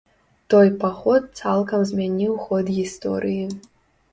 [0.53, 3.45] Той паход цалкам змяніў ход гісторыі.